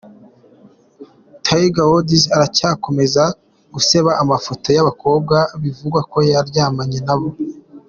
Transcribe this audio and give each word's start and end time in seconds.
Tiger 1.45 1.87
Woods 1.91 2.23
aracyakomeza 2.35 3.23
guseba: 3.73 4.11
amafoto 4.23 4.67
y'abakobwa 4.75 5.37
bivugwa 5.61 5.99
ko 6.11 6.17
yaryamanye 6.31 6.99
nabo!. 7.07 7.29